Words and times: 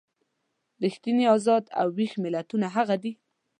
ریښتیني 0.83 1.25
ازاد 1.35 1.63
او 1.79 1.87
ویښ 1.97 2.11
ملتونه 2.23 2.67
هغه 2.75 2.95
دي. 3.03 3.11